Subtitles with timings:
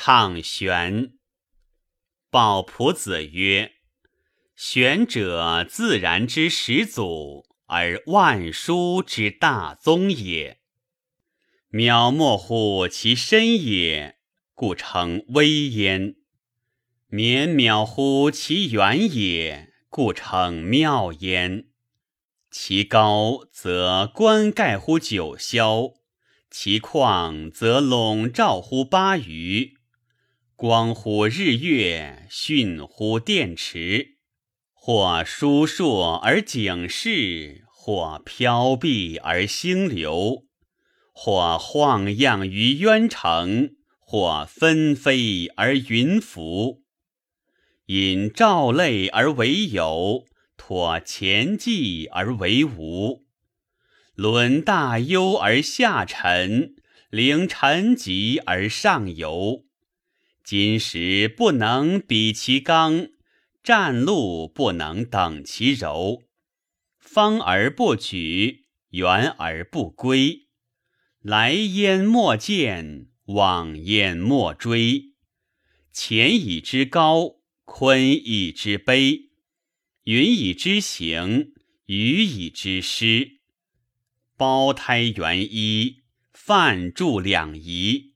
[0.00, 1.14] 唱玄。
[2.30, 3.72] 鲍仆子曰
[4.54, 10.60] ：“玄者，自然之始祖，而万书之大宗也。
[11.72, 14.18] 渺莫乎其身也，
[14.54, 16.14] 故称微焉；
[17.08, 21.66] 绵渺乎其远也，故称妙焉。
[22.52, 25.94] 其高则冠盖乎九霄，
[26.48, 29.74] 其旷则笼罩乎八隅。”
[30.60, 34.16] 光乎日月，讯乎电池，
[34.72, 40.46] 或疏烁而景逝，或飘碧而星流，
[41.12, 46.82] 或晃漾于渊城，或纷飞而云浮。
[47.86, 50.24] 引兆类而为有，
[50.56, 53.22] 托前迹而为无，
[54.16, 56.74] 轮大幽而下沉，
[57.10, 59.67] 凌沉极而上游。
[60.50, 63.08] 今时不能比其刚，
[63.62, 66.22] 战路不能等其柔。
[66.98, 70.48] 方而不举，圆而不归。
[71.20, 75.12] 来焉莫见，往焉莫追。
[75.92, 79.28] 前以之高，坤以之卑，
[80.04, 81.52] 云以之行，
[81.84, 83.40] 雨以之湿。
[84.34, 88.14] 胞胎元一，泛注两仪。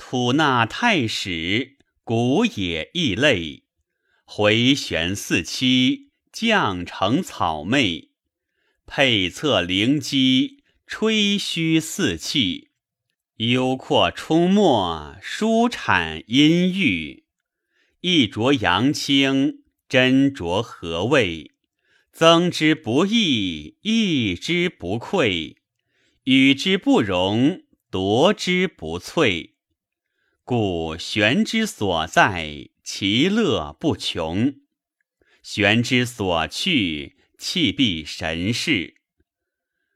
[0.00, 3.64] 吐纳太史，古也异类；
[4.24, 8.08] 回旋四期，降成草昧；
[8.86, 12.70] 配侧灵机，吹嘘四气；
[13.36, 17.24] 幽阔出没，舒产阴郁；
[18.00, 21.50] 一浊阳清，斟酌和味；
[22.10, 25.56] 增之不易，益之不匮；
[26.24, 29.50] 与之不容，夺之不萃。
[30.50, 34.54] 故玄之所在，其乐不穷；
[35.44, 38.96] 玄之所去，气必神事。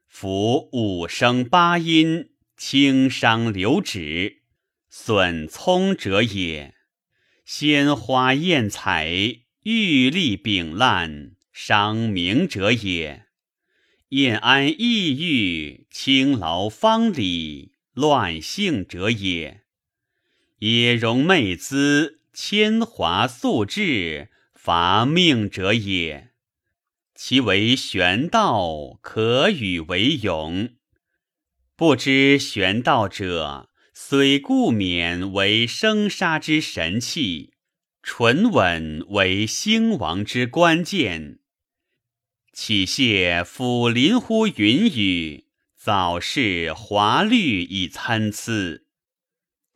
[0.07, 4.43] 夫五声八音，轻伤流指，
[4.89, 6.71] 损聪者也；
[7.43, 9.09] 鲜花艳彩，
[9.63, 13.25] 玉立炳烂，伤明者也；
[14.07, 19.64] 晏安逸欲，轻劳方礼，乱性者也。
[20.59, 26.31] 也容媚姿，铅华素质，伐命者也。
[27.13, 30.75] 其为玄道，可与为勇。
[31.75, 37.53] 不知玄道者，虽故免为生杀之神器，
[38.01, 41.39] 纯稳为兴亡之关键。
[42.53, 48.84] 岂谢抚临乎云雨，早逝华绿以参差。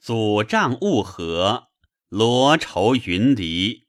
[0.02, 1.68] 祖丈物和，
[2.08, 3.84] 罗绸云离；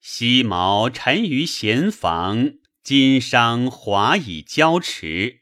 [0.00, 2.52] 西毛沉于闲房，
[2.82, 5.40] 金商华以交持。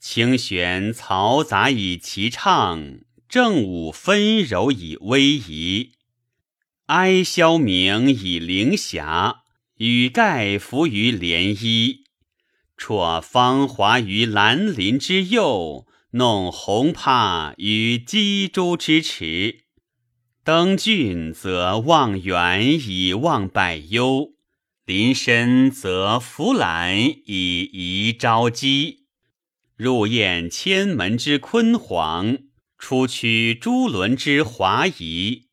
[0.00, 5.92] 清玄嘈杂以齐唱，正午纷柔以威仪。
[6.86, 9.42] 哀萧冥以灵霞，
[9.76, 11.98] 雨盖浮于涟漪。
[12.78, 15.87] 绰芳华于兰林之右。
[16.12, 19.64] 弄红帕于鸡珠之池，
[20.42, 24.32] 登峻则望远以望百忧；
[24.86, 29.04] 临深则扶览以移朝机。
[29.76, 32.38] 入宴千门之坤煌，
[32.78, 35.48] 出驱诸轮之华夷。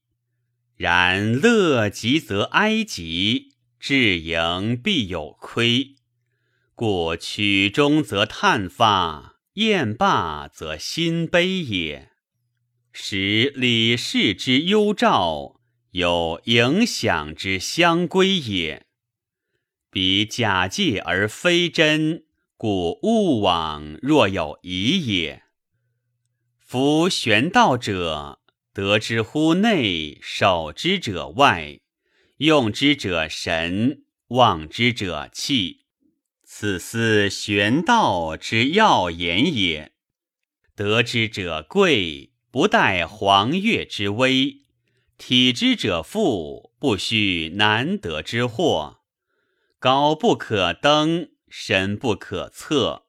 [0.77, 5.95] 然乐极则哀极，至盈必有亏。
[6.73, 9.34] 故曲终则叹发。
[9.55, 12.11] 厌罢则心悲也，
[12.91, 15.61] 使礼事之幽兆，
[15.91, 18.85] 有影响之相归也。
[19.89, 22.25] 彼假借而非真，
[22.57, 25.44] 故勿往若有疑也。
[26.59, 28.41] 夫玄道者，
[28.73, 31.80] 得之乎内，守之者外，
[32.39, 35.84] 用之者神，望之者气。
[36.57, 39.92] 此思玄道之要言也。
[40.74, 44.62] 得之者贵，不待黄月之威；
[45.18, 49.02] 体之者富，不须难得之货。
[49.80, 53.07] 高不可登，深不可测。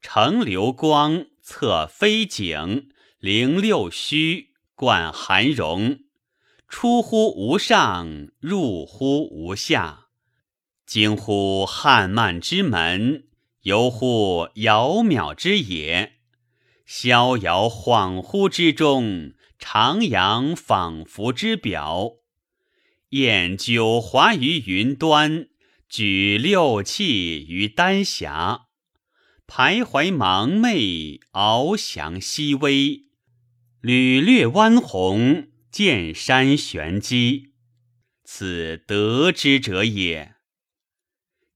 [0.00, 2.88] 成流光，测飞景，
[3.20, 6.00] 凌六虚，贯寒荣。
[6.68, 10.01] 出乎无上，入乎无下。
[10.86, 13.24] 惊乎汉漫之门，
[13.62, 16.14] 游乎杳渺之野，
[16.84, 22.14] 逍遥恍惚之中，徜徉仿佛之表。
[23.10, 25.48] 宴九华于云端，
[25.88, 28.66] 举六气于丹霞。
[29.46, 33.02] 徘徊芒昧，翱翔熹微。
[33.82, 37.52] 屡掠弯红，见山玄机。
[38.24, 40.31] 此得之者也。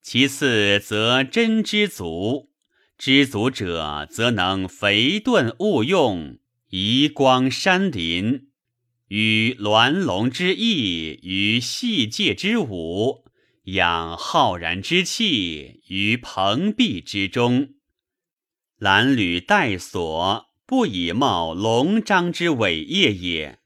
[0.08, 2.50] 其次，则真知足。
[2.96, 6.38] 知足者，则能肥钝勿用，
[6.68, 8.46] 移光山林，
[9.08, 13.24] 与鸾龙之翼于细界之舞，
[13.64, 17.70] 养浩然之气于蓬壁之中。
[18.78, 23.58] 蓝履带锁，不以冒龙章之伟业也；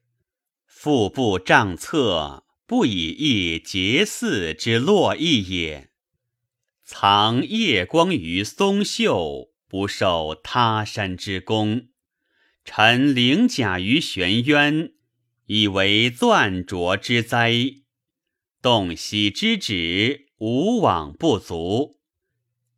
[0.65, 5.90] 腹部帐侧，不以翼节嗣之络意也。
[6.93, 11.87] 藏夜光于松秀，不受他山之功；
[12.65, 14.91] 陈灵甲于玄渊，
[15.47, 17.55] 以为钻琢之灾。
[18.61, 22.01] 洞悉之旨，无往不足。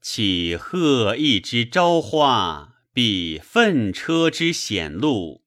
[0.03, 5.43] 岂鹤翼之朝花，必粪车之显露。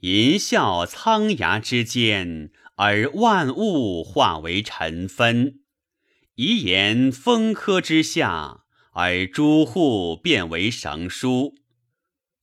[0.00, 5.60] 吟啸苍崖之间，而万物化为尘氛。
[6.36, 11.54] 遗言风科之下，而诸户变为绳书；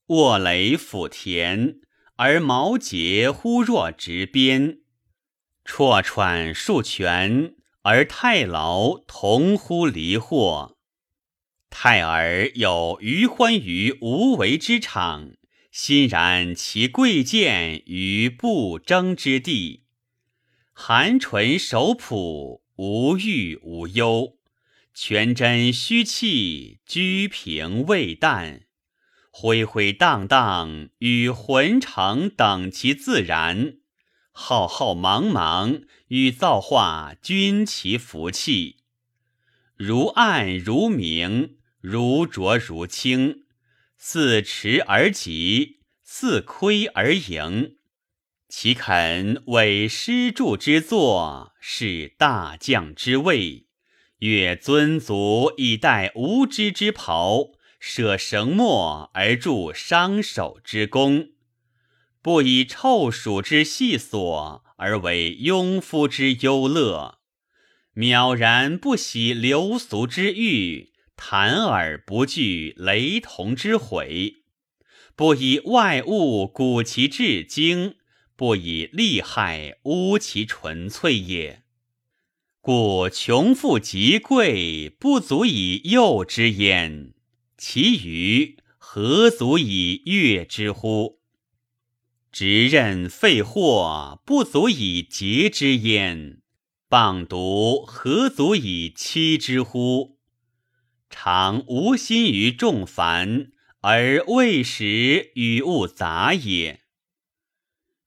[0.08, 1.76] 卧雷抚田，
[2.16, 4.80] 而毛节忽若执鞭；
[5.64, 10.76] 绰喘数泉，而太牢同乎离祸。
[11.70, 15.34] 太儿有余欢于无为之场，
[15.70, 19.84] 欣然其贵贱于不争之地。
[20.72, 22.63] 含唇守朴。
[22.76, 24.36] 无欲无忧，
[24.92, 28.62] 全真虚气，居平未淡，
[29.30, 33.76] 恢恢荡荡，与浑成等其自然；
[34.32, 38.78] 浩浩茫茫，与造化均其福气。
[39.76, 43.44] 如暗如明，如浊如清，
[43.96, 47.76] 似迟而急，似亏而盈。
[48.56, 53.66] 岂肯为施助之作，是大将之位；
[54.20, 57.48] 越尊足以待无知之袍，
[57.80, 61.30] 舍绳墨而助伤手之功，
[62.22, 67.18] 不以臭鼠之细琐而为庸夫之忧乐，
[67.96, 74.36] 渺然不喜流俗之欲，谈而不惧雷同之悔，
[75.16, 77.96] 不以外物鼓其至精。
[78.36, 81.62] 不以利害污其纯粹也，
[82.60, 87.14] 故穷富极贵不足以诱之焉，
[87.56, 91.20] 其余何足以悦之乎？
[92.32, 96.40] 直任废货不足以节之焉，
[96.90, 100.18] 谤毒何足以欺之乎？
[101.08, 103.52] 常无心于众凡，
[103.82, 106.83] 而未使与物杂也。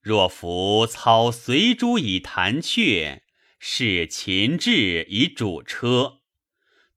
[0.08, 3.24] 若夫操随珠以弹雀，
[3.58, 6.20] 视秦志以主车，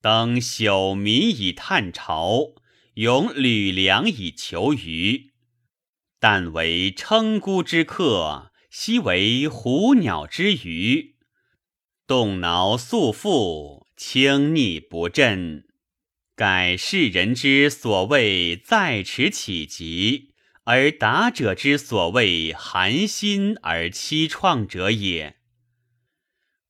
[0.02, 2.54] 登朽民以探巢，
[2.94, 5.34] 咏吕梁以求鱼，
[6.22, 11.18] 但为称孤之客，悉为虎鸟之鱼，
[12.08, 15.65] 动挠素腹，轻逆不振，
[16.34, 20.30] 改世人之所谓在持起疾。
[20.65, 25.38] 而达者之所谓寒心而凄怆者也。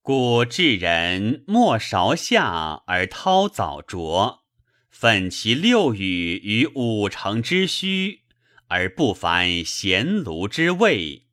[0.01, 4.45] 故智人莫勺下而掏早浊，
[4.89, 8.21] 奋其六语于五成之虚，
[8.67, 11.27] 而不凡闲庐之味；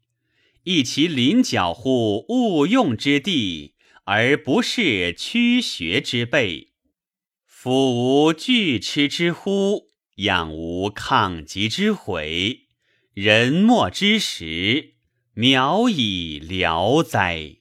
[0.65, 6.73] 益其临角乎勿用之地，而不是屈学之辈。
[7.47, 9.93] 夫无惧痴之乎？
[10.19, 12.63] 养无抗疾之悔，
[13.15, 14.95] 人莫之时，
[15.37, 17.58] 渺以聊哉！